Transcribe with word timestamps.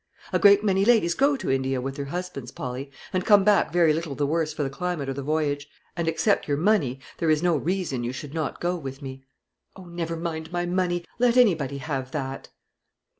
A 0.33 0.39
great 0.39 0.63
many 0.63 0.83
ladies 0.83 1.13
go 1.13 1.37
to 1.37 1.51
India 1.51 1.79
with 1.79 1.95
their 1.95 2.05
husbands, 2.05 2.51
Polly, 2.51 2.89
and 3.13 3.23
come 3.23 3.43
back 3.43 3.71
very 3.71 3.93
little 3.93 4.15
the 4.15 4.25
worse 4.25 4.51
for 4.51 4.63
the 4.63 4.69
climate 4.71 5.07
or 5.07 5.13
the 5.13 5.21
voyage; 5.21 5.69
and 5.95 6.07
except 6.07 6.47
your 6.47 6.57
money, 6.57 6.99
there 7.19 7.29
is 7.29 7.43
no 7.43 7.55
reason 7.55 8.03
you 8.03 8.11
should 8.11 8.33
not 8.33 8.59
go 8.59 8.75
with 8.75 9.03
me." 9.03 9.23
"Oh, 9.75 9.85
never 9.85 10.15
mind 10.17 10.51
my 10.51 10.65
money; 10.65 11.05
let 11.19 11.37
anybody 11.37 11.77
have 11.77 12.09
that." 12.13 12.49